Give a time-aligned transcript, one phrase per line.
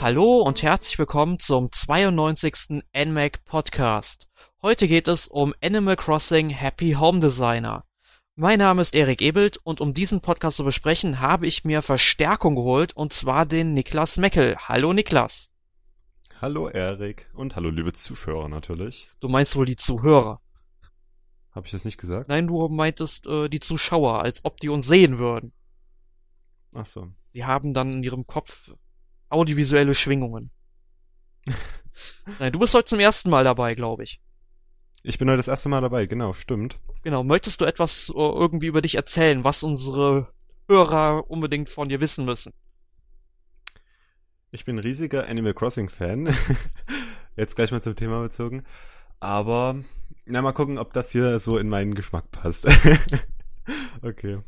[0.00, 2.82] Hallo und herzlich willkommen zum 92.
[2.96, 4.28] NMAC Podcast.
[4.62, 7.84] Heute geht es um Animal Crossing Happy Home Designer.
[8.34, 12.54] Mein Name ist Erik Ebelt und um diesen Podcast zu besprechen, habe ich mir Verstärkung
[12.54, 14.56] geholt und zwar den Niklas Meckel.
[14.56, 15.50] Hallo Niklas.
[16.40, 19.10] Hallo Erik und hallo liebe Zuschauer natürlich.
[19.20, 20.40] Du meinst wohl die Zuhörer?
[21.50, 22.30] Habe ich das nicht gesagt?
[22.30, 25.52] Nein, du meintest äh, die Zuschauer, als ob die uns sehen würden.
[26.74, 27.08] Ach so.
[27.34, 28.70] Sie haben dann in ihrem Kopf
[29.30, 30.50] audiovisuelle Schwingungen.
[32.38, 34.20] Nein, du bist heute zum ersten Mal dabei, glaube ich.
[35.02, 36.78] Ich bin heute das erste Mal dabei, genau, stimmt.
[37.02, 40.28] Genau, möchtest du etwas äh, irgendwie über dich erzählen, was unsere
[40.68, 42.52] Hörer unbedingt von dir wissen müssen?
[44.50, 46.34] Ich bin riesiger Animal Crossing Fan.
[47.36, 48.62] Jetzt gleich mal zum Thema bezogen.
[49.20, 49.76] Aber,
[50.26, 52.66] na, mal gucken, ob das hier so in meinen Geschmack passt.
[54.02, 54.40] okay.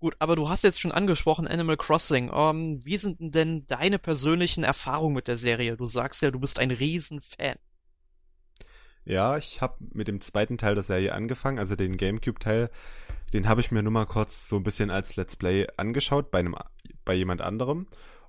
[0.00, 2.30] Gut, aber du hast jetzt schon angesprochen Animal Crossing.
[2.32, 5.76] Ähm, wie sind denn deine persönlichen Erfahrungen mit der Serie?
[5.76, 7.56] Du sagst ja, du bist ein Riesenfan.
[9.04, 12.70] Ja, ich habe mit dem zweiten Teil der Serie angefangen, also den GameCube-Teil.
[13.32, 16.38] Den habe ich mir nur mal kurz so ein bisschen als Let's Play angeschaut bei
[16.38, 16.54] einem
[17.04, 17.86] bei jemand anderem.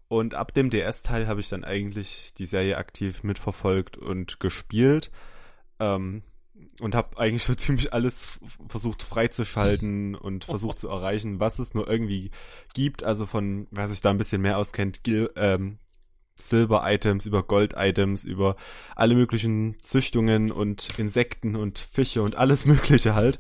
[0.08, 5.12] Und ab dem DS-Teil habe ich dann eigentlich die Serie aktiv mitverfolgt und gespielt.
[5.80, 6.24] Ähm,
[6.82, 11.88] und habe eigentlich so ziemlich alles versucht freizuschalten und versucht zu erreichen, was es nur
[11.90, 12.32] irgendwie
[12.74, 13.04] gibt.
[13.04, 15.80] Also von, wer sich da ein bisschen mehr auskennt, Gil ähm,
[16.36, 18.56] Silber-Items, über Gold-Items, über
[18.96, 23.40] alle möglichen Züchtungen und Insekten und Fische und alles Mögliche halt.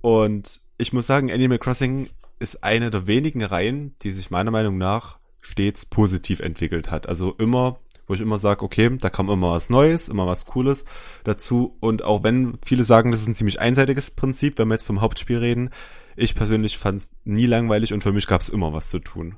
[0.00, 4.78] Und ich muss sagen, Animal Crossing ist eine der wenigen Reihen, die sich meiner Meinung
[4.78, 7.08] nach stets positiv entwickelt hat.
[7.08, 7.78] Also immer
[8.10, 10.84] wo ich immer sage, okay, da kam immer was Neues, immer was Cooles
[11.22, 11.76] dazu.
[11.78, 15.00] Und auch wenn viele sagen, das ist ein ziemlich einseitiges Prinzip, wenn wir jetzt vom
[15.00, 15.70] Hauptspiel reden,
[16.16, 19.36] ich persönlich fand es nie langweilig und für mich gab es immer was zu tun.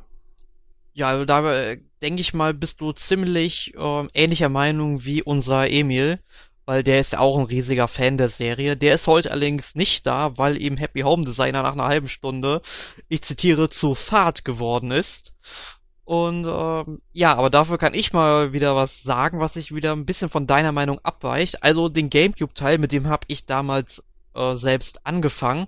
[0.95, 5.71] Ja, also da äh, denke ich mal, bist du ziemlich äh, ähnlicher Meinung wie unser
[5.71, 6.19] Emil,
[6.65, 8.79] weil der ist ja auch ein riesiger Fan der Serie.
[8.79, 12.63] Der ist heute allerdings nicht da, weil ihm Happy Home Designer nach einer halben Stunde,
[13.11, 15.35] ich zitiere, zu fad geworden ist.
[16.05, 20.05] Und ähm, ja, aber dafür kann ich mal wieder was sagen, was sich wieder ein
[20.05, 21.63] bisschen von deiner Meinung abweicht.
[21.63, 24.03] Also den GameCube-Teil, mit dem habe ich damals
[24.35, 25.67] äh, selbst angefangen.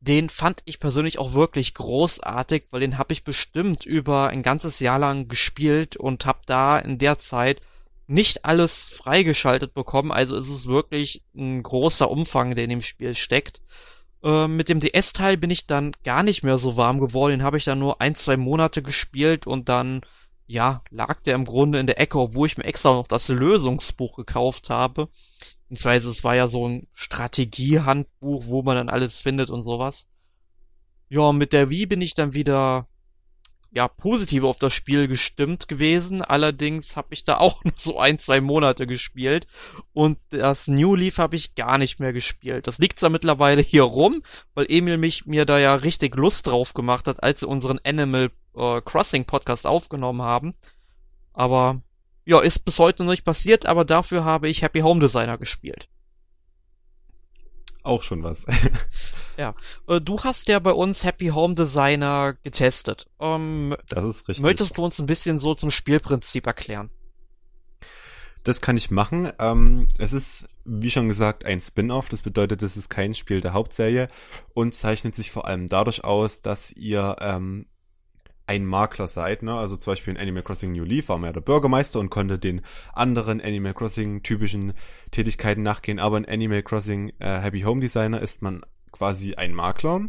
[0.00, 4.80] Den fand ich persönlich auch wirklich großartig, weil den habe ich bestimmt über ein ganzes
[4.80, 7.60] Jahr lang gespielt und habe da in der Zeit
[8.06, 10.12] nicht alles freigeschaltet bekommen.
[10.12, 13.60] Also es ist wirklich ein großer Umfang, der in dem Spiel steckt.
[14.22, 17.32] Äh, mit dem DS-Teil bin ich dann gar nicht mehr so warm geworden.
[17.32, 20.00] Den habe ich dann nur ein, zwei Monate gespielt und dann,
[20.46, 24.16] ja, lag der im Grunde in der Ecke, obwohl ich mir extra noch das Lösungsbuch
[24.16, 25.08] gekauft habe.
[25.68, 30.08] Beziehungsweise es war ja so ein Strategiehandbuch, wo man dann alles findet und sowas.
[31.08, 32.86] Ja, mit der Wii bin ich dann wieder
[33.70, 36.22] ja, positiv auf das Spiel gestimmt gewesen.
[36.22, 39.46] Allerdings habe ich da auch nur so ein, zwei Monate gespielt.
[39.92, 42.66] Und das New Leaf habe ich gar nicht mehr gespielt.
[42.66, 44.22] Das liegt zwar mittlerweile hier rum,
[44.54, 48.30] weil Emil mich mir da ja richtig Lust drauf gemacht hat, als wir unseren Animal
[48.56, 50.54] äh, Crossing Podcast aufgenommen haben.
[51.32, 51.80] Aber
[52.24, 55.88] ja, ist bis heute noch nicht passiert, aber dafür habe ich Happy Home Designer gespielt.
[57.82, 58.46] Auch schon was.
[59.36, 59.54] ja.
[59.86, 63.06] Äh, du hast ja bei uns Happy Home Designer getestet.
[63.20, 64.42] Ähm, das ist richtig.
[64.42, 66.90] Möchtest du uns ein bisschen so zum Spielprinzip erklären?
[68.44, 69.30] Das kann ich machen.
[69.38, 72.08] Ähm, es ist, wie schon gesagt, ein Spin-off.
[72.08, 74.08] Das bedeutet, es ist kein Spiel der Hauptserie
[74.54, 77.66] und zeichnet sich vor allem dadurch aus, dass ihr ähm,
[78.48, 79.54] ein Makler seid, ne?
[79.54, 82.38] Also zum Beispiel in Animal Crossing New Leaf war man ja der Bürgermeister und konnte
[82.38, 82.62] den
[82.94, 84.72] anderen Animal Crossing typischen
[85.10, 90.06] Tätigkeiten nachgehen, aber in Animal Crossing äh, Happy Home Designer ist man quasi ein Makler,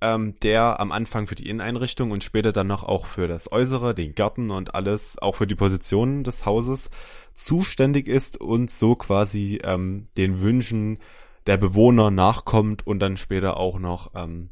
[0.00, 3.94] ähm, der am Anfang für die Inneneinrichtung und später dann noch auch für das Äußere,
[3.94, 6.90] den Garten und alles, auch für die Positionen des Hauses
[7.34, 10.98] zuständig ist und so quasi ähm, den Wünschen
[11.46, 14.50] der Bewohner nachkommt und dann später auch noch ähm,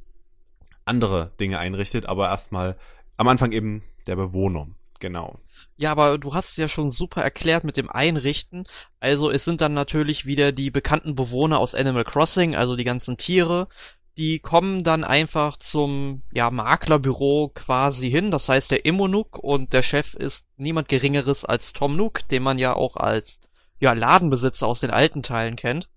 [0.88, 2.76] andere Dinge einrichtet, aber erstmal
[3.16, 4.66] am Anfang eben der Bewohner.
[5.00, 5.38] Genau.
[5.76, 8.64] Ja, aber du hast es ja schon super erklärt mit dem Einrichten.
[8.98, 13.16] Also es sind dann natürlich wieder die bekannten Bewohner aus Animal Crossing, also die ganzen
[13.16, 13.68] Tiere.
[14.16, 18.32] Die kommen dann einfach zum ja, Maklerbüro quasi hin.
[18.32, 22.58] Das heißt der Immonuk und der Chef ist niemand Geringeres als Tom Nook, den man
[22.58, 23.38] ja auch als
[23.78, 25.88] ja, Ladenbesitzer aus den alten Teilen kennt.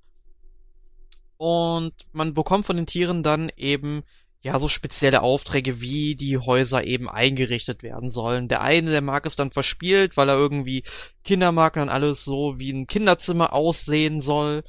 [1.37, 4.03] Und man bekommt von den Tieren dann eben
[4.43, 8.47] ja, so spezielle Aufträge, wie die Häuser eben eingerichtet werden sollen.
[8.47, 10.83] Der eine, der mag es dann verspielt, weil er irgendwie
[11.23, 14.63] Kinder mag und dann alles so wie ein Kinderzimmer aussehen soll.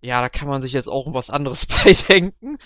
[0.00, 2.56] Ja, da kann man sich jetzt auch was anderes beidenken.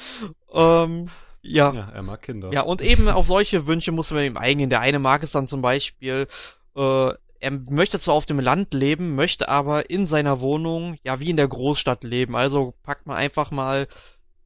[0.53, 1.09] Ähm,
[1.43, 1.73] ja.
[1.73, 2.53] Ja, er mag Kinder.
[2.53, 4.71] Ja, und eben auf solche Wünsche muss man eben eingehen.
[4.71, 6.27] Der eine mag es dann zum Beispiel,
[6.77, 11.31] Äh, er möchte zwar auf dem Land leben, möchte aber in seiner Wohnung, ja, wie
[11.31, 12.35] in der Großstadt leben.
[12.37, 13.89] Also packt man einfach mal,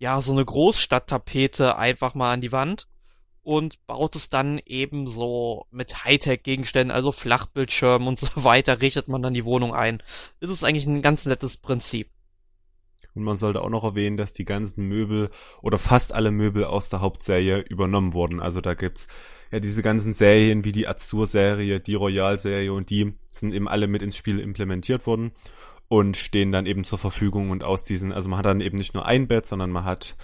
[0.00, 2.88] ja, so eine Großstadttapete einfach mal an die Wand
[3.42, 9.22] und baut es dann eben so mit Hightech-Gegenständen, also Flachbildschirmen und so weiter, richtet man
[9.22, 10.02] dann die Wohnung ein.
[10.40, 12.08] Das ist eigentlich ein ganz nettes Prinzip.
[13.14, 15.30] Und man sollte auch noch erwähnen, dass die ganzen Möbel
[15.60, 18.40] oder fast alle Möbel aus der Hauptserie übernommen wurden.
[18.40, 19.06] Also da gibt's
[19.50, 24.00] ja diese ganzen Serien wie die Azur-Serie, die Royal-Serie und die sind eben alle mit
[24.00, 25.32] ins Spiel implementiert worden
[25.90, 28.94] und stehen dann eben zur Verfügung und aus diesen, also man hat dann eben nicht
[28.94, 30.14] nur ein Bett, sondern man hat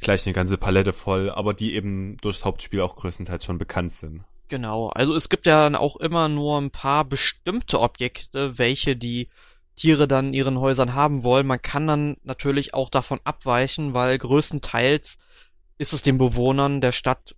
[0.00, 4.24] gleich eine ganze Palette voll, aber die eben durchs Hauptspiel auch größtenteils schon bekannt sind.
[4.48, 9.28] Genau, also es gibt ja dann auch immer nur ein paar bestimmte Objekte, welche die
[9.76, 11.46] Tiere dann in ihren Häusern haben wollen.
[11.46, 15.18] Man kann dann natürlich auch davon abweichen, weil größtenteils
[15.78, 17.36] ist es den Bewohnern der Stadt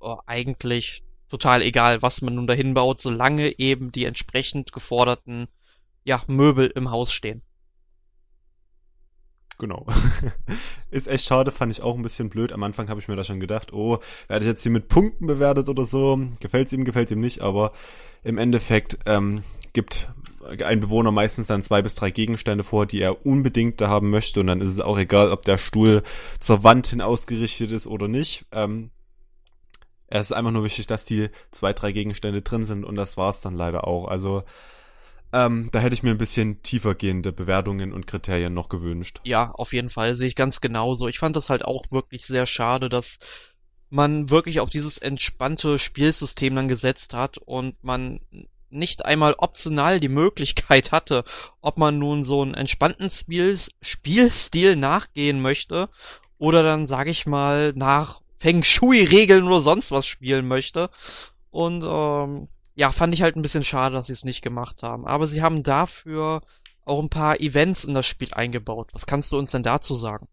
[0.00, 5.48] äh, eigentlich total egal, was man nun dahin baut, solange eben die entsprechend geforderten
[6.04, 7.42] ja, Möbel im Haus stehen.
[9.58, 9.86] Genau.
[10.90, 12.52] ist echt schade, fand ich auch ein bisschen blöd.
[12.52, 15.26] Am Anfang habe ich mir da schon gedacht, oh, werde ich jetzt hier mit Punkten
[15.26, 16.18] bewertet oder so?
[16.40, 17.72] Gefällt's ihm, gefällt ihm nicht, aber
[18.24, 19.42] im Endeffekt ähm,
[19.74, 20.08] gibt
[20.64, 24.40] ein Bewohner meistens dann zwei bis drei Gegenstände vor, die er unbedingt da haben möchte
[24.40, 26.02] und dann ist es auch egal, ob der Stuhl
[26.40, 28.46] zur Wand hin ausgerichtet ist oder nicht.
[28.52, 28.90] Ähm,
[30.06, 33.42] es ist einfach nur wichtig, dass die zwei, drei Gegenstände drin sind und das war's
[33.42, 34.08] dann leider auch.
[34.08, 34.42] Also
[35.32, 39.20] ähm, da hätte ich mir ein bisschen tiefergehende Bewertungen und Kriterien noch gewünscht.
[39.24, 41.08] Ja, auf jeden Fall sehe ich ganz genauso.
[41.08, 43.18] Ich fand das halt auch wirklich sehr schade, dass
[43.90, 48.20] man wirklich auf dieses entspannte Spielsystem dann gesetzt hat und man
[48.70, 51.24] nicht einmal optional die Möglichkeit hatte,
[51.60, 55.88] ob man nun so einen entspannten Spiel, Spielstil nachgehen möchte
[56.38, 60.88] oder dann, sag ich mal, nach Feng Shui-Regeln oder sonst was spielen möchte.
[61.50, 62.48] Und ähm,
[62.80, 65.06] ja, fand ich halt ein bisschen schade, dass sie es nicht gemacht haben.
[65.06, 66.40] Aber sie haben dafür
[66.86, 68.88] auch ein paar Events in das Spiel eingebaut.
[68.94, 70.28] Was kannst du uns denn dazu sagen?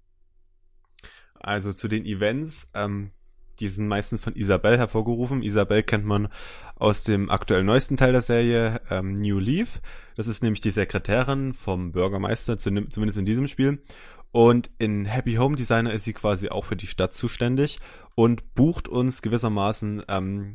[1.41, 3.11] Also zu den Events, ähm,
[3.59, 5.43] die sind meistens von Isabel hervorgerufen.
[5.43, 6.29] Isabel kennt man
[6.75, 9.81] aus dem aktuell neuesten Teil der Serie, ähm, New Leaf.
[10.15, 13.83] Das ist nämlich die Sekretärin vom Bürgermeister, zumindest in diesem Spiel.
[14.31, 17.79] Und in Happy Home Designer ist sie quasi auch für die Stadt zuständig
[18.15, 20.53] und bucht uns gewissermaßen ähm,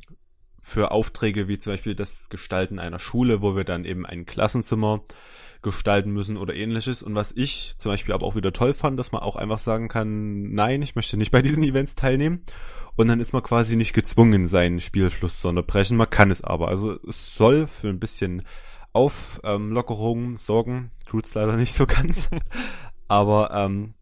[0.62, 5.00] für Aufträge wie zum Beispiel das Gestalten einer Schule, wo wir dann eben ein Klassenzimmer
[5.60, 7.02] gestalten müssen oder ähnliches.
[7.02, 9.88] Und was ich zum Beispiel aber auch wieder toll fand, dass man auch einfach sagen
[9.88, 12.42] kann, nein, ich möchte nicht bei diesen Events teilnehmen.
[12.94, 15.96] Und dann ist man quasi nicht gezwungen, seinen Spielfluss zu unterbrechen.
[15.96, 16.68] Man kann es aber.
[16.68, 18.42] Also es soll für ein bisschen
[18.92, 20.90] Auflockerung ähm, sorgen.
[21.06, 22.28] Tut's leider nicht so ganz.
[23.08, 23.94] aber ähm,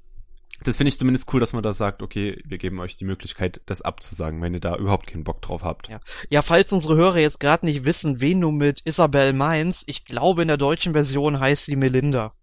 [0.65, 3.61] das finde ich zumindest cool, dass man da sagt, okay, wir geben euch die Möglichkeit,
[3.67, 5.89] das abzusagen, wenn ihr da überhaupt keinen Bock drauf habt.
[5.89, 10.05] Ja, ja falls unsere Hörer jetzt gerade nicht wissen, wen du mit Isabel meinst, ich
[10.05, 12.35] glaube in der deutschen Version heißt sie Melinda.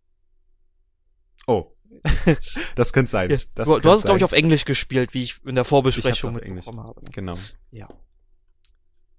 [1.46, 1.74] Oh.
[2.76, 3.42] das könnte sein.
[3.56, 6.36] Das du, du hast es, glaube ich, auf Englisch gespielt, wie ich in der Vorbesprechung
[6.36, 7.02] mitbekommen habe.
[7.12, 7.38] Genau.
[7.72, 7.88] Ja.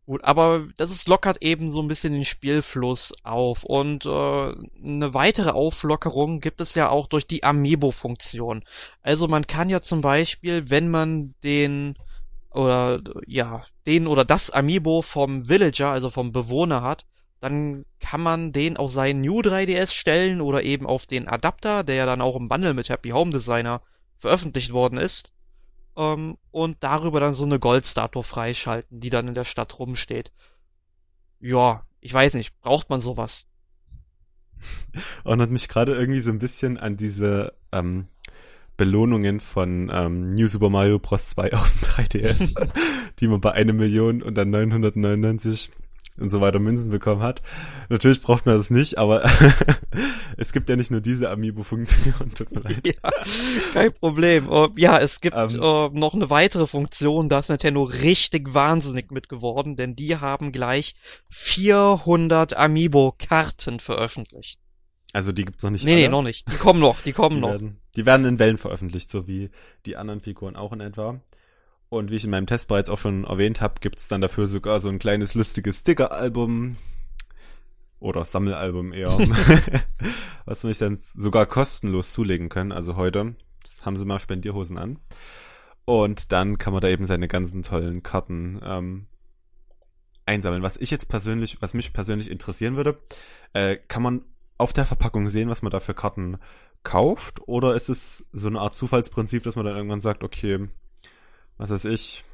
[0.09, 5.13] Gut, aber das ist lockert eben so ein bisschen den Spielfluss auf und äh, eine
[5.13, 8.65] weitere Auflockerung gibt es ja auch durch die Amiibo-Funktion.
[9.03, 11.95] Also man kann ja zum Beispiel, wenn man den
[12.53, 17.05] oder ja den oder das Amiibo vom Villager, also vom Bewohner hat,
[17.43, 21.97] dann kann man den auf seinen New 3DS stellen oder eben auf den Adapter, der
[21.97, 23.83] ja dann auch im Bundle mit Happy Home Designer
[24.17, 25.35] veröffentlicht worden ist
[25.99, 30.33] ähm, und darüber dann so eine Goldstatue freischalten, die dann in der Stadt rumsteht.
[31.41, 33.45] Ja, ich weiß nicht, braucht man sowas?
[35.25, 38.07] Erinnert mich gerade irgendwie so ein bisschen an diese ähm,
[38.77, 41.31] Belohnungen von ähm, New Super Mario Bros.
[41.31, 42.55] 2 auf dem 3DS,
[43.19, 45.71] die man bei einer Million und dann 999
[46.21, 47.43] und so weiter Münzen bekommen hat.
[47.89, 49.25] Natürlich braucht man das nicht, aber
[50.37, 52.87] es gibt ja nicht nur diese Amiibo-Funktion, tut mir leid.
[52.87, 53.11] Ja,
[53.73, 54.49] kein Problem.
[54.49, 55.61] Uh, ja, es gibt um, ähm.
[55.61, 60.53] uh, noch eine weitere Funktion, da ist Nintendo richtig wahnsinnig mit geworden, denn die haben
[60.53, 60.95] gleich
[61.31, 64.59] 400 Amiibo-Karten veröffentlicht.
[65.13, 66.03] Also die gibt's noch nicht Nee, alle.
[66.03, 66.51] nee, noch nicht.
[66.53, 67.51] Die kommen noch, die kommen die noch.
[67.51, 69.51] Werden, die werden in Wellen veröffentlicht, so wie
[69.87, 71.21] die anderen Figuren auch in etwa.
[71.91, 74.79] Und wie ich in meinem Test bereits auch schon erwähnt habe, gibt's dann dafür sogar
[74.81, 76.77] so ein kleines lustiges Sticker-Album
[77.99, 79.19] oder Sammelalbum eher,
[80.45, 82.73] was man sich dann sogar kostenlos zulegen können.
[82.73, 83.35] Also heute
[83.83, 84.99] haben sie mal Spendierhosen an.
[85.85, 89.07] Und dann kann man da eben seine ganzen tollen Karten ähm,
[90.27, 90.63] einsammeln.
[90.63, 92.99] Was ich jetzt persönlich, was mich persönlich interessieren würde,
[93.55, 94.25] äh, kann man
[94.59, 96.37] auf der Verpackung sehen, was man da für Karten
[96.83, 97.41] kauft?
[97.49, 100.67] Oder ist es so eine Art Zufallsprinzip, dass man dann irgendwann sagt, okay,
[101.59, 102.25] was weiß ich,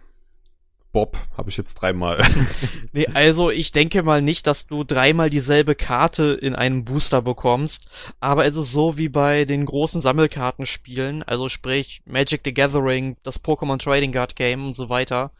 [0.94, 2.22] Bob habe ich jetzt dreimal.
[2.92, 7.88] nee, also ich denke mal nicht, dass du dreimal dieselbe Karte in einem Booster bekommst,
[8.20, 13.42] aber es ist so wie bei den großen Sammelkartenspielen, also sprich Magic the Gathering, das
[13.42, 15.32] Pokémon Trading Card Game und so weiter,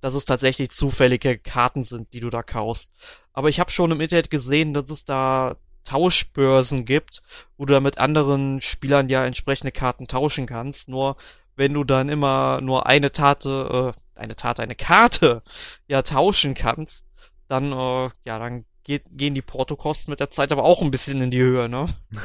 [0.00, 2.90] dass es tatsächlich zufällige Karten sind, die du da kaufst.
[3.34, 7.22] Aber ich habe schon im Internet gesehen, dass es da Tauschbörsen gibt,
[7.58, 10.88] wo du da mit anderen Spielern ja entsprechende Karten tauschen kannst.
[10.88, 11.16] Nur
[11.62, 15.42] wenn du dann immer nur eine Tate, äh, eine Tat, eine Karte
[15.86, 17.06] ja tauschen kannst,
[17.46, 21.20] dann, äh, ja, dann geht, gehen die Portokosten mit der Zeit aber auch ein bisschen
[21.20, 21.86] in die Höhe, ne?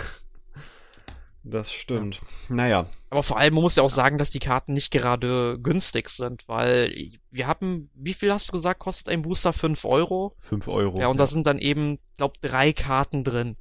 [1.49, 2.15] Das stimmt.
[2.49, 2.55] Ja.
[2.55, 2.85] Naja.
[3.09, 6.43] Aber vor allem, man muss ja auch sagen, dass die Karten nicht gerade günstig sind,
[6.49, 6.93] weil
[7.31, 9.53] wir haben, wie viel hast du gesagt, kostet ein Booster?
[9.53, 10.33] 5 Euro?
[10.39, 10.99] 5 Euro.
[10.99, 11.19] Ja, und ja.
[11.23, 13.55] da sind dann eben, glaub, drei Karten drin.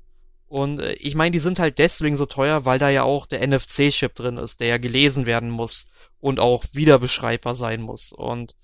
[0.49, 3.47] Und äh, ich meine, die sind halt deswegen so teuer, weil da ja auch der
[3.47, 5.87] NFC-Chip drin ist, der ja gelesen werden muss
[6.21, 8.13] und auch wiederbeschreibbar sein muss.
[8.13, 8.55] Und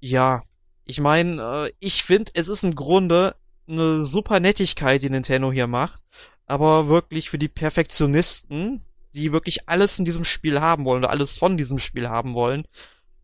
[0.00, 0.42] ja,
[0.84, 3.36] ich meine, äh, ich finde, es ist im Grunde
[3.66, 6.02] eine super Nettigkeit, die Nintendo hier macht,
[6.46, 8.82] aber wirklich für die Perfektionisten,
[9.14, 12.66] die wirklich alles in diesem Spiel haben wollen oder alles von diesem Spiel haben wollen,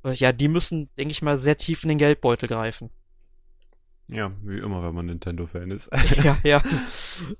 [0.04, 2.90] äh, ja, die müssen, denke ich mal, sehr tief in den Geldbeutel greifen.
[4.12, 5.90] Ja, wie immer, wenn man Nintendo-Fan ist.
[6.24, 6.62] ja, ja.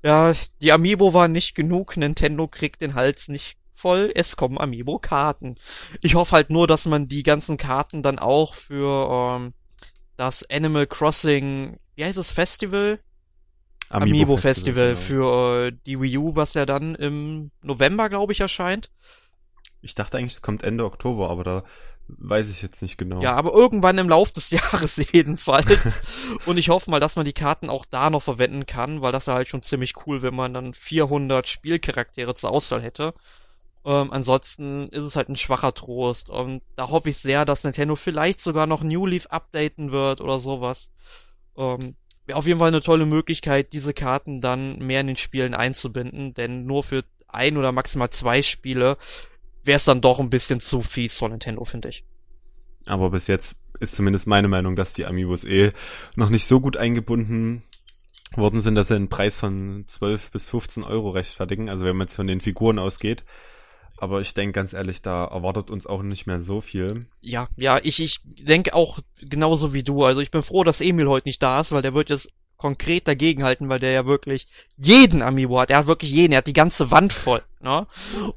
[0.03, 5.57] Ja, die Amiibo waren nicht genug, Nintendo kriegt den Hals nicht voll, es kommen Amiibo-Karten.
[6.01, 9.55] Ich hoffe halt nur, dass man die ganzen Karten dann auch für ähm,
[10.17, 13.01] das Animal Crossing, wie heißt das Festival?
[13.89, 15.01] Amiibo, Amiibo Festival, Festival genau.
[15.01, 18.91] für äh, die Wii U, was ja dann im November, glaube ich, erscheint.
[19.83, 21.65] Ich dachte eigentlich, es kommt Ende Oktober, aber da
[22.19, 23.21] Weiß ich jetzt nicht genau.
[23.23, 25.67] Ja, aber irgendwann im Lauf des Jahres jedenfalls.
[26.47, 29.27] und ich hoffe mal, dass man die Karten auch da noch verwenden kann, weil das
[29.27, 33.15] wäre halt schon ziemlich cool, wenn man dann 400 Spielcharaktere zur Auswahl hätte.
[33.85, 36.29] Ähm, ansonsten ist es halt ein schwacher Trost.
[36.29, 40.41] Und da hoffe ich sehr, dass Nintendo vielleicht sogar noch New Leaf updaten wird oder
[40.41, 40.91] sowas.
[41.57, 45.55] Ähm, wäre auf jeden Fall eine tolle Möglichkeit, diese Karten dann mehr in den Spielen
[45.55, 48.97] einzubinden, denn nur für ein oder maximal zwei Spiele
[49.65, 52.05] wäre es dann doch ein bisschen zu fies von Nintendo, finde ich.
[52.87, 55.73] Aber bis jetzt ist zumindest meine Meinung, dass die Amiibos eh
[56.17, 57.63] noch nicht so gut eingebunden
[58.37, 61.69] worden sind, dass sie einen Preis von 12 bis 15 Euro rechtfertigen.
[61.69, 63.25] Also wenn man jetzt von den Figuren ausgeht.
[63.97, 67.07] Aber ich denke ganz ehrlich, da erwartet uns auch nicht mehr so viel.
[67.21, 70.05] Ja, ja, ich, ich denke auch genauso wie du.
[70.05, 73.09] Also ich bin froh, dass Emil heute nicht da ist, weil der wird jetzt konkret
[73.09, 75.71] dagegenhalten, weil der ja wirklich jeden Amiibo hat.
[75.71, 77.43] Er hat wirklich jeden, er hat die ganze Wand voll.
[77.61, 77.87] Ne?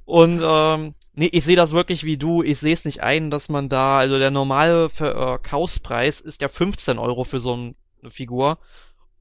[0.05, 2.41] Und ähm, Nee, ich sehe das wirklich wie du.
[2.41, 6.97] Ich sehe es nicht ein, dass man da, also der normale Verkaufspreis ist ja 15
[6.97, 8.57] Euro für so eine Figur.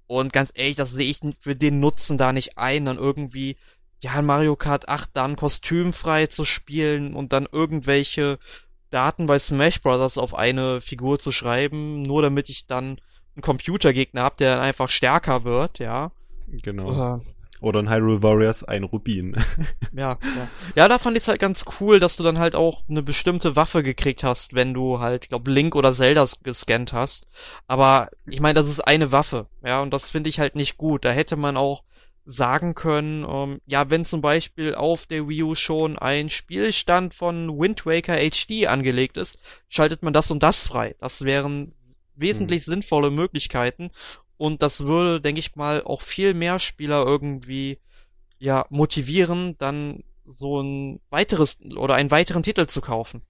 [0.06, 3.56] Und ganz ehrlich, das sehe ich für den Nutzen da nicht ein, dann irgendwie,
[4.00, 8.38] ja, in Mario Kart 8 dann kostümfrei zu spielen und dann irgendwelche
[8.90, 10.18] Daten bei Smash Bros.
[10.18, 12.98] auf eine Figur zu schreiben, nur damit ich dann
[13.34, 16.10] einen Computergegner hab, der dann einfach stärker wird, ja.
[16.62, 17.16] Genau.
[17.16, 17.20] Äh,
[17.62, 19.36] oder in Hyrule Warriors ein Rubin.
[19.92, 20.48] ja, ja.
[20.74, 23.82] Ja, da fand ich halt ganz cool, dass du dann halt auch eine bestimmte Waffe
[23.82, 27.26] gekriegt hast, wenn du halt, glaub, Link oder Zelda gescannt hast.
[27.66, 31.04] Aber ich meine, das ist eine Waffe, ja, und das finde ich halt nicht gut.
[31.04, 31.84] Da hätte man auch
[32.24, 37.58] sagen können, ähm, ja, wenn zum Beispiel auf der Wii U schon ein Spielstand von
[37.58, 39.38] Wind Waker HD angelegt ist,
[39.68, 40.94] schaltet man das und das frei.
[41.00, 41.74] Das wären
[42.14, 42.74] wesentlich hm.
[42.74, 43.90] sinnvolle Möglichkeiten
[44.42, 47.78] und das würde, denke ich mal, auch viel mehr Spieler irgendwie
[48.40, 53.22] ja motivieren, dann so ein weiteres oder einen weiteren Titel zu kaufen.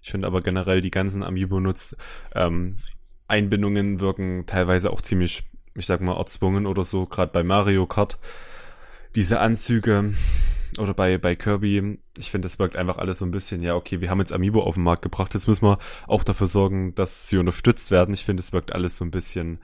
[0.00, 1.96] Ich finde aber generell die ganzen Amiibo-Nutz
[2.36, 2.76] ähm,
[3.26, 5.42] Einbindungen wirken teilweise auch ziemlich,
[5.74, 8.20] ich sag mal, erzwungen oder so, gerade bei Mario Kart.
[9.16, 10.14] Diese Anzüge
[10.78, 14.00] oder bei, bei Kirby, ich finde, das wirkt einfach alles so ein bisschen, ja, okay,
[14.00, 17.28] wir haben jetzt Amiibo auf den Markt gebracht, jetzt müssen wir auch dafür sorgen, dass
[17.28, 18.14] sie unterstützt werden.
[18.14, 19.58] Ich finde, es wirkt alles so ein bisschen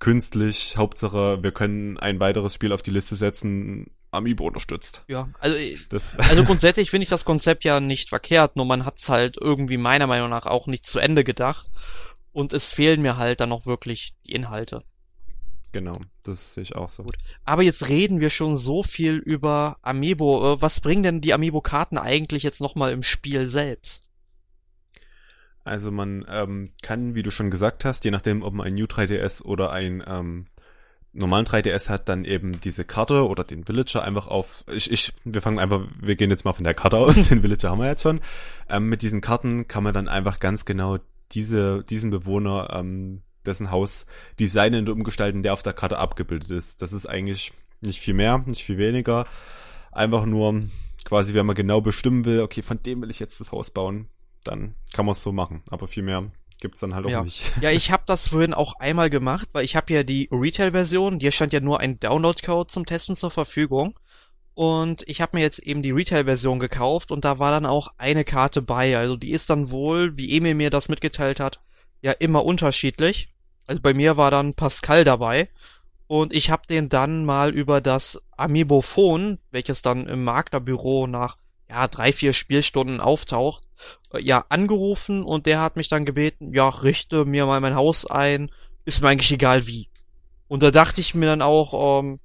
[0.00, 0.76] künstlich.
[0.76, 5.04] Hauptsache, wir können ein weiteres Spiel auf die Liste setzen, Amiibo unterstützt.
[5.06, 5.56] Ja, also,
[5.90, 9.36] das also grundsätzlich finde ich das Konzept ja nicht verkehrt, nur man hat es halt
[9.40, 11.70] irgendwie meiner Meinung nach auch nicht zu Ende gedacht.
[12.32, 14.84] Und es fehlen mir halt dann noch wirklich die Inhalte.
[15.72, 17.04] Genau, das sehe ich auch so.
[17.04, 17.16] Gut.
[17.44, 20.54] Aber jetzt reden wir schon so viel über Amiibo.
[20.54, 24.04] Äh, was bringen denn die Amiibo-Karten eigentlich jetzt nochmal im Spiel selbst?
[25.64, 28.86] Also man ähm, kann, wie du schon gesagt hast, je nachdem, ob man ein New
[28.86, 30.46] 3DS oder ein ähm,
[31.12, 34.64] normalen 3DS hat, dann eben diese Karte oder den Villager einfach auf.
[34.72, 37.70] Ich, ich, wir fangen einfach, wir gehen jetzt mal von der Karte aus, den Villager
[37.70, 38.20] haben wir jetzt schon.
[38.68, 40.98] Ähm, mit diesen Karten kann man dann einfach ganz genau
[41.32, 44.06] diese, diesen Bewohner, ähm, dessen Haus
[44.38, 46.82] designen und umgestalten, der auf der Karte abgebildet ist.
[46.82, 49.26] Das ist eigentlich nicht viel mehr, nicht viel weniger.
[49.92, 50.62] Einfach nur
[51.04, 54.08] quasi, wenn man genau bestimmen will, okay, von dem will ich jetzt das Haus bauen,
[54.44, 55.62] dann kann man es so machen.
[55.70, 56.30] Aber viel mehr
[56.60, 57.22] gibt's dann halt auch ja.
[57.22, 57.42] nicht.
[57.60, 61.32] Ja, ich habe das vorhin auch einmal gemacht, weil ich habe ja die Retail-Version, dir
[61.32, 63.98] stand ja nur ein Download-Code zum Testen zur Verfügung.
[64.54, 68.24] Und ich habe mir jetzt eben die Retail-Version gekauft und da war dann auch eine
[68.24, 68.96] Karte bei.
[68.98, 71.60] Also die ist dann wohl, wie Emil mir das mitgeteilt hat,
[72.02, 73.32] ja immer unterschiedlich.
[73.66, 75.48] Also bei mir war dann Pascal dabei.
[76.08, 81.36] Und ich habe den dann mal über das Amiibo-Phone, welches dann im Maklerbüro nach
[81.70, 83.62] ja, drei, vier Spielstunden auftaucht,
[84.12, 88.06] äh, ja, angerufen und der hat mich dann gebeten, ja, richte mir mal mein Haus
[88.06, 88.50] ein,
[88.84, 89.88] ist mir eigentlich egal wie.
[90.48, 92.18] Und da dachte ich mir dann auch, ähm,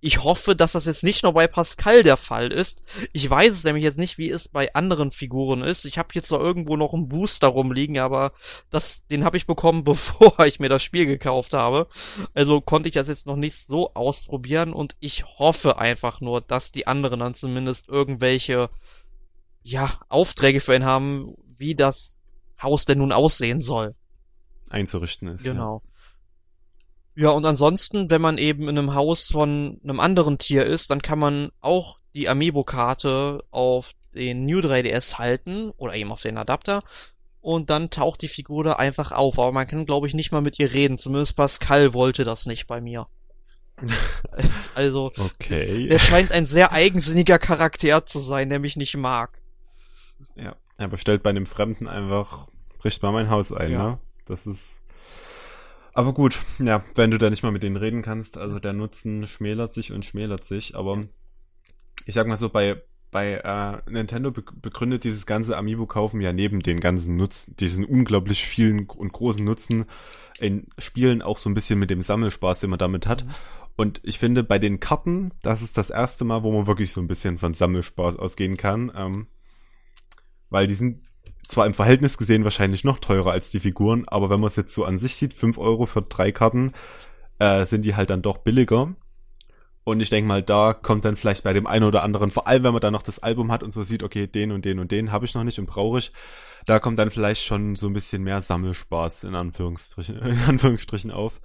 [0.00, 2.82] ich hoffe, dass das jetzt nicht nur bei Pascal der Fall ist.
[3.12, 5.84] Ich weiß es nämlich jetzt nicht, wie es bei anderen Figuren ist.
[5.84, 8.32] Ich habe jetzt noch irgendwo noch einen Booster rumliegen, aber
[8.70, 11.86] das, den habe ich bekommen, bevor ich mir das Spiel gekauft habe.
[12.34, 16.72] Also konnte ich das jetzt noch nicht so ausprobieren und ich hoffe einfach nur, dass
[16.72, 18.70] die anderen dann zumindest irgendwelche,
[19.62, 22.16] ja, Aufträge für ihn haben, wie das
[22.62, 23.94] Haus denn nun aussehen soll.
[24.70, 25.44] Einzurichten ist.
[25.44, 25.82] Genau.
[27.14, 31.02] Ja, und ansonsten, wenn man eben in einem Haus von einem anderen Tier ist, dann
[31.02, 36.82] kann man auch die Amiibo-Karte auf den New 3DS halten oder eben auf den Adapter
[37.40, 39.38] und dann taucht die Figur da einfach auf.
[39.38, 40.98] Aber man kann, glaube ich, nicht mal mit ihr reden.
[40.98, 43.06] Zumindest Pascal wollte das nicht bei mir.
[44.74, 45.88] also, Okay.
[45.88, 49.40] er scheint ein sehr eigensinniger Charakter zu sein, der mich nicht mag.
[50.36, 50.54] Ja.
[50.76, 52.48] Er bestellt bei einem Fremden einfach,
[52.78, 53.82] bricht mal mein Haus ein, Ja.
[53.90, 53.98] ne?
[54.26, 54.79] Das ist.
[55.92, 59.26] Aber gut, ja, wenn du da nicht mal mit denen reden kannst, also der Nutzen
[59.26, 61.04] schmälert sich und schmälert sich, aber
[62.06, 66.60] ich sag mal so, bei, bei äh, Nintendo be begründet dieses ganze Amiibo-Kaufen ja neben
[66.60, 69.86] den ganzen Nutzen, diesen unglaublich vielen und großen Nutzen
[70.38, 73.26] in Spielen auch so ein bisschen mit dem Sammelspaß, den man damit hat.
[73.76, 77.00] Und ich finde, bei den Karten, das ist das erste Mal, wo man wirklich so
[77.00, 78.92] ein bisschen von Sammelspaß ausgehen kann.
[78.94, 79.26] Ähm,
[80.50, 81.02] weil die sind
[81.50, 84.74] zwar im Verhältnis gesehen wahrscheinlich noch teurer als die Figuren, aber wenn man es jetzt
[84.74, 86.72] so an sich sieht, fünf Euro für drei Karten,
[87.38, 88.94] äh, sind die halt dann doch billiger.
[89.82, 92.62] Und ich denke mal, da kommt dann vielleicht bei dem einen oder anderen, vor allem
[92.62, 94.92] wenn man dann noch das Album hat und so sieht, okay, den und den und
[94.92, 96.12] den habe ich noch nicht und brauche ich,
[96.66, 101.40] da kommt dann vielleicht schon so ein bisschen mehr Sammelspaß in Anführungsstrichen, in Anführungsstrichen auf.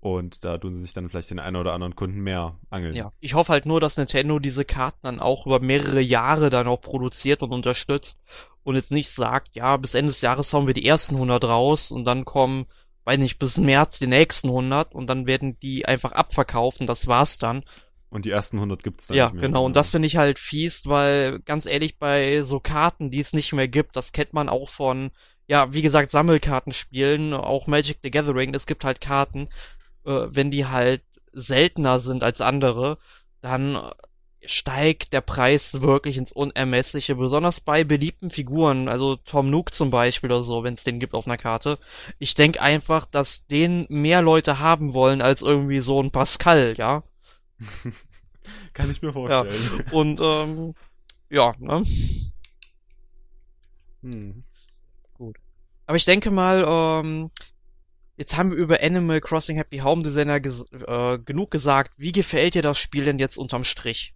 [0.00, 2.94] Und da tun sie sich dann vielleicht den einen oder anderen Kunden mehr angeln.
[2.94, 6.68] Ja, ich hoffe halt nur, dass Nintendo diese Karten dann auch über mehrere Jahre dann
[6.68, 8.20] auch produziert und unterstützt
[8.62, 11.90] und jetzt nicht sagt, ja, bis Ende des Jahres hauen wir die ersten 100 raus
[11.90, 12.66] und dann kommen,
[13.06, 17.08] weiß nicht, bis März die nächsten 100 und dann werden die einfach abverkauft und das
[17.08, 17.64] war's dann.
[18.10, 19.42] Und die ersten 100 gibt's dann Ja, nicht mehr.
[19.48, 23.32] genau, und das finde ich halt fies, weil ganz ehrlich, bei so Karten, die es
[23.32, 25.10] nicht mehr gibt, das kennt man auch von,
[25.46, 29.48] ja, wie gesagt, Sammelkartenspielen, auch Magic the Gathering, es gibt halt Karten,
[30.08, 32.98] wenn die halt seltener sind als andere,
[33.40, 33.90] dann äh,
[34.44, 40.30] steigt der Preis wirklich ins Unermessliche, besonders bei beliebten Figuren, also Tom Nook zum Beispiel
[40.30, 41.78] oder so, wenn es den gibt auf einer Karte.
[42.18, 47.02] Ich denke einfach, dass den mehr Leute haben wollen als irgendwie so ein Pascal, ja.
[48.72, 49.84] Kann ich mir vorstellen.
[49.90, 50.74] Und ähm,
[51.28, 51.84] ja, ne?
[54.02, 54.44] Hm.
[55.86, 57.30] Aber ich denke mal, ähm,
[58.18, 61.92] jetzt haben wir über Animal Crossing Happy Home Designer ges äh, genug gesagt.
[61.96, 64.14] Wie gefällt dir das Spiel denn jetzt unterm Strich?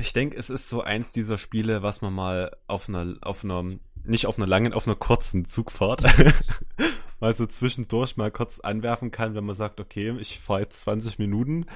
[0.00, 3.64] Ich denke, es ist so eins dieser Spiele, was man mal auf einer, auf einer,
[4.04, 6.02] nicht auf einer langen, auf einer kurzen Zugfahrt
[7.20, 11.18] mal so zwischendurch mal kurz anwerfen kann, wenn man sagt, okay, ich fahre jetzt 20
[11.18, 11.66] Minuten.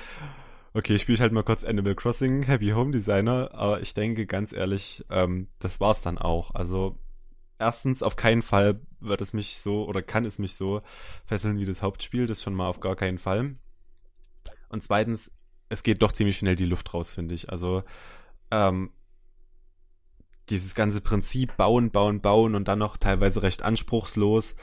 [0.72, 4.52] Okay, ich spiele halt mal kurz Animal Crossing, Happy Home Designer, aber ich denke ganz
[4.52, 6.54] ehrlich, ähm, das war's dann auch.
[6.54, 6.98] Also
[7.58, 10.82] erstens, auf keinen Fall wird es mich so oder kann es mich so
[11.24, 13.54] fesseln wie das Hauptspiel, das schon mal auf gar keinen Fall.
[14.68, 15.30] Und zweitens,
[15.68, 17.50] es geht doch ziemlich schnell die Luft raus, finde ich.
[17.50, 17.82] Also
[18.50, 18.90] ähm,
[20.50, 24.56] dieses ganze Prinzip bauen, bauen, bauen und dann noch teilweise recht anspruchslos,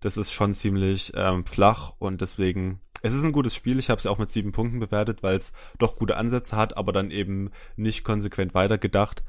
[0.00, 3.78] das ist schon ziemlich ähm, flach und deswegen, es ist ein gutes Spiel.
[3.78, 6.92] Ich habe es auch mit sieben Punkten bewertet, weil es doch gute Ansätze hat, aber
[6.92, 9.24] dann eben nicht konsequent weitergedacht,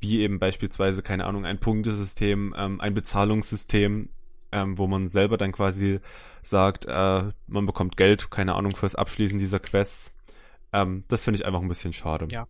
[0.00, 4.08] wie eben beispielsweise, keine Ahnung, ein Punktesystem, ähm, ein Bezahlungssystem,
[4.52, 6.00] ähm, wo man selber dann quasi
[6.42, 10.12] sagt, äh, man bekommt Geld, keine Ahnung, fürs Abschließen dieser Quests.
[10.72, 12.28] Ähm, das finde ich einfach ein bisschen schade.
[12.30, 12.46] Ja.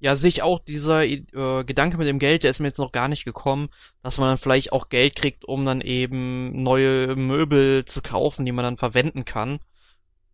[0.00, 2.92] Ja, sehe ich auch, dieser äh, Gedanke mit dem Geld, der ist mir jetzt noch
[2.92, 3.70] gar nicht gekommen,
[4.02, 8.52] dass man dann vielleicht auch Geld kriegt, um dann eben neue Möbel zu kaufen, die
[8.52, 9.60] man dann verwenden kann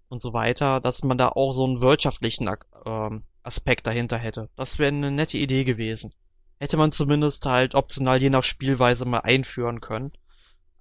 [0.08, 2.50] und so weiter, dass man da auch so einen wirtschaftlichen
[2.84, 4.48] ähm, Aspekt dahinter hätte.
[4.56, 6.12] Das wäre eine nette Idee gewesen.
[6.60, 10.12] Hätte man zumindest halt optional je nach Spielweise mal einführen können.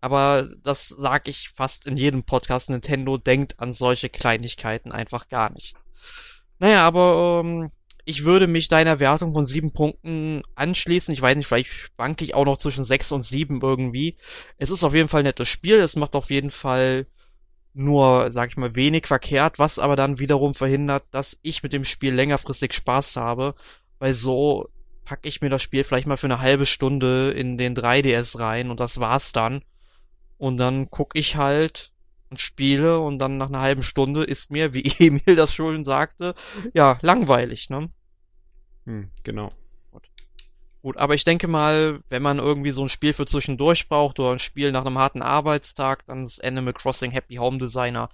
[0.01, 2.69] Aber das sag ich fast in jedem Podcast.
[2.69, 5.75] Nintendo denkt an solche Kleinigkeiten einfach gar nicht.
[6.59, 7.71] Naja, aber ähm,
[8.05, 11.13] ich würde mich deiner Wertung von sieben Punkten anschließen.
[11.13, 14.17] Ich weiß nicht, vielleicht schwanke ich auch noch zwischen sechs und sieben irgendwie.
[14.57, 15.75] Es ist auf jeden Fall ein nettes Spiel.
[15.75, 17.05] Es macht auf jeden Fall
[17.73, 21.85] nur, sag ich mal, wenig verkehrt, was aber dann wiederum verhindert, dass ich mit dem
[21.85, 23.55] Spiel längerfristig Spaß habe,
[23.99, 24.69] weil so
[25.09, 28.69] packe ich mir das Spiel vielleicht mal für eine halbe Stunde in den 3DS rein
[28.69, 29.63] und das war's dann.
[30.37, 31.91] Und dann guck ich halt
[32.29, 36.35] und spiele und dann nach einer halben Stunde ist mir, wie Emil das schon sagte,
[36.75, 37.89] ja, langweilig, ne?
[38.85, 39.49] Hm, genau.
[40.83, 44.31] Gut, aber ich denke mal, wenn man irgendwie so ein Spiel für zwischendurch braucht oder
[44.33, 48.09] ein Spiel nach einem harten Arbeitstag, dann ist Animal Crossing Happy Home Designer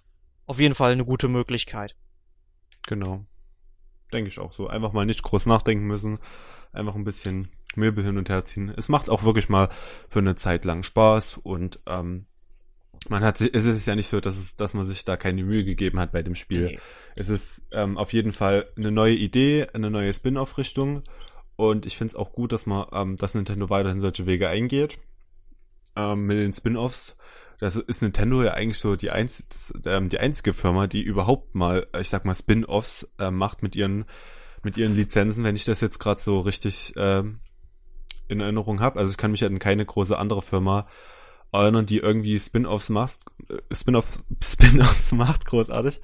[0.45, 1.95] auf jeden Fall eine gute Möglichkeit.
[2.87, 3.25] Genau.
[4.13, 4.67] Denke ich auch so.
[4.67, 6.19] Einfach mal nicht groß nachdenken müssen.
[6.75, 8.73] Einfach ein bisschen Möbel hin und her ziehen.
[8.75, 9.69] Es macht auch wirklich mal
[10.07, 12.25] für eine Zeit lang Spaß und ähm,
[13.09, 15.63] man hat es ist ja nicht so, dass es, dass man sich da keine Mühe
[15.63, 16.67] gegeben hat bei dem Spiel.
[16.67, 16.79] Nee.
[17.15, 21.03] Es ist ähm, auf jeden Fall eine neue Idee, eine neue Spin-off-Richtung
[21.55, 24.97] und ich finde es auch gut, dass man, ähm, dass Nintendo weiterhin solche Wege eingeht.
[25.95, 27.15] Ähm, mit den Spin-offs.
[27.59, 31.87] Das ist Nintendo ja eigentlich so die, einz ähm, die einzige Firma, die überhaupt mal,
[31.97, 34.03] ich sag mal, Spin-offs äh, macht mit ihren,
[34.65, 37.39] mit ihren Lizenzen, wenn ich das jetzt gerade so richtig ähm,
[38.27, 38.99] in Erinnerung habe.
[38.99, 40.87] Also ich kann mich an keine große andere Firma
[41.53, 46.01] erinnern, die irgendwie Spin-offs macht, äh, Spin-offs, Spin-offs macht, großartig.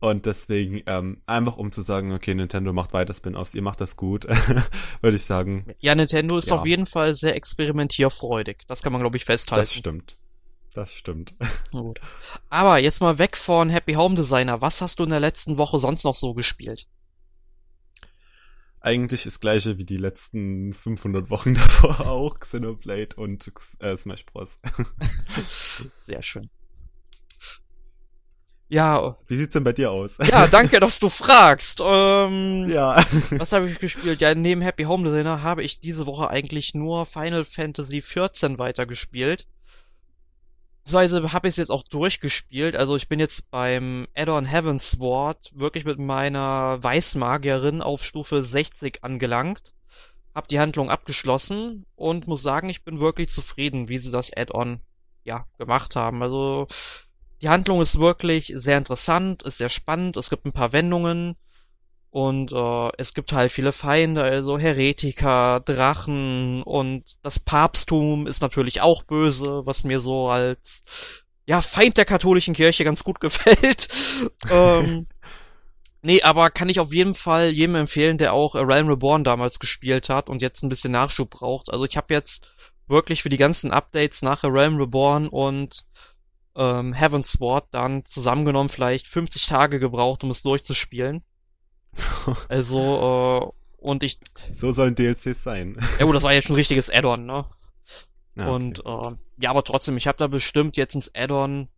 [0.00, 3.96] Und deswegen, ähm, einfach um zu sagen, okay, Nintendo macht weiter Spin-offs, ihr macht das
[3.96, 4.24] gut,
[5.00, 5.74] würde ich sagen.
[5.80, 6.56] Ja, Nintendo ist ja.
[6.56, 8.64] auf jeden Fall sehr experimentierfreudig.
[8.68, 9.60] Das kann man, glaube ich, festhalten.
[9.60, 10.18] Das stimmt.
[10.74, 11.34] Das stimmt.
[11.72, 12.00] Gut.
[12.50, 14.60] Aber jetzt mal weg von Happy Home Designer.
[14.60, 16.86] Was hast du in der letzten Woche sonst noch so gespielt?
[18.84, 22.38] Eigentlich das gleiche wie die letzten 500 Wochen davor auch.
[22.38, 24.58] Xenoblade und äh, Smash Bros.
[26.06, 26.50] Sehr schön.
[28.68, 29.14] Ja.
[29.26, 30.18] Wie sieht's denn bei dir aus?
[30.18, 31.80] Ja, danke, dass du fragst.
[31.82, 33.02] Ähm, ja.
[33.30, 34.20] Was habe ich gespielt?
[34.20, 39.46] Ja, neben Happy Home Designer habe ich diese Woche eigentlich nur Final Fantasy XIV weitergespielt.
[40.84, 42.76] Beziehungsweise habe ich es jetzt auch durchgespielt.
[42.76, 49.72] Also ich bin jetzt beim Add-on Heavensward wirklich mit meiner Weißmagierin auf Stufe 60 angelangt.
[50.34, 54.80] Hab die Handlung abgeschlossen und muss sagen, ich bin wirklich zufrieden, wie sie das Add-on
[55.22, 56.22] ja gemacht haben.
[56.22, 56.66] Also
[57.40, 61.36] die Handlung ist wirklich sehr interessant, ist sehr spannend, es gibt ein paar Wendungen
[62.14, 68.80] und äh, es gibt halt viele Feinde, also Heretiker, Drachen und das Papsttum ist natürlich
[68.80, 70.84] auch böse, was mir so als
[71.44, 73.88] ja Feind der katholischen Kirche ganz gut gefällt.
[74.48, 75.08] ähm,
[76.02, 80.08] nee, aber kann ich auf jeden Fall jedem empfehlen, der auch Realm Reborn damals gespielt
[80.08, 81.68] hat und jetzt ein bisschen Nachschub braucht.
[81.68, 82.46] Also ich habe jetzt
[82.86, 85.78] wirklich für die ganzen Updates nach Realm Reborn und
[86.54, 91.24] ähm, Heaven's Sword dann zusammengenommen vielleicht 50 Tage gebraucht, um es durchzuspielen.
[92.48, 94.18] also, äh, und ich.
[94.50, 95.76] So sollen DLCs sein.
[95.98, 97.46] ja gut, das war ja schon ein richtiges Add-on, ne?
[98.36, 98.50] Ah, okay.
[98.50, 101.68] Und äh, ja, aber trotzdem, ich habe da bestimmt jetzt ins Add-on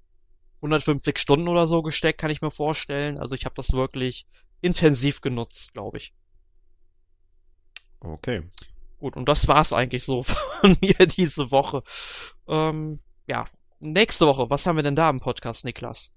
[0.57, 3.19] 150 Stunden oder so gesteckt, kann ich mir vorstellen.
[3.19, 4.27] Also ich habe das wirklich
[4.61, 6.15] intensiv genutzt, glaube ich.
[8.01, 8.43] Okay.
[8.99, 10.23] Gut, und das war's eigentlich so
[10.61, 11.83] von mir diese Woche.
[12.49, 13.45] Ähm, ja,
[13.81, 16.13] nächste Woche, was haben wir denn da im Podcast, Niklas?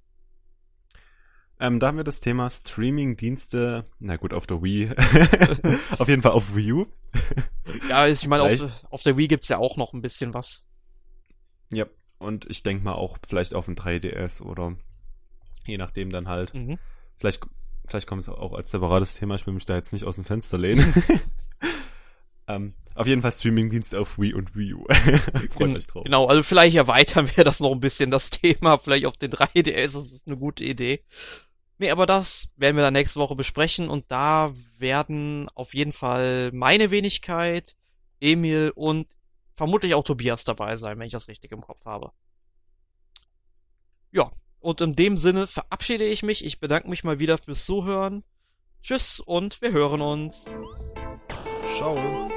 [1.59, 4.91] Ähm, da haben wir das Thema Streaming-Dienste, na gut, auf der Wii.
[5.97, 6.85] auf jeden Fall auf Wii U.
[7.89, 10.65] ja, ich meine, auf, auf, der Wii gibt's ja auch noch ein bisschen was.
[11.71, 11.85] Ja,
[12.17, 14.77] und ich denke mal auch vielleicht auf ein 3DS oder
[15.65, 16.53] je nachdem dann halt.
[16.53, 16.79] Mhm.
[17.17, 17.45] Vielleicht,
[17.87, 20.25] vielleicht kommt es auch als separates Thema, ich will mich da jetzt nicht aus dem
[20.25, 20.93] Fenster lehnen.
[22.49, 24.83] Ähm, auf jeden Fall Streamingdienst auf Wii und Wii U.
[25.51, 26.03] Freut euch drauf.
[26.03, 29.91] Genau, also vielleicht erweitern wir das noch ein bisschen, das Thema, vielleicht auf den 3DS,
[29.93, 31.03] das ist eine gute Idee.
[31.79, 36.51] Nee, aber das werden wir dann nächste Woche besprechen und da werden auf jeden Fall
[36.51, 37.77] meine Wenigkeit,
[38.19, 39.07] Emil und
[39.55, 42.11] vermutlich auch Tobias dabei sein, wenn ich das richtig im Kopf habe.
[44.11, 46.43] Ja, und in dem Sinne verabschiede ich mich.
[46.43, 48.23] Ich bedanke mich mal wieder fürs Zuhören.
[48.81, 50.43] Tschüss und wir hören uns.
[51.75, 52.29] Ciao.